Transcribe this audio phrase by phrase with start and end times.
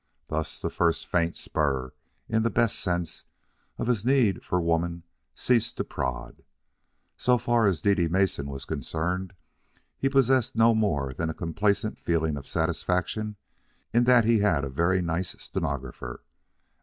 [0.29, 1.93] Thus, the first faint spur,
[2.27, 3.25] in the best sense,
[3.77, 5.03] of his need for woman
[5.35, 6.41] ceased to prod.
[7.17, 9.35] So far as Dede Mason was concerned,
[9.99, 13.35] he possessed no more than a complacent feeling of satisfaction
[13.93, 16.23] in that he had a very nice stenographer.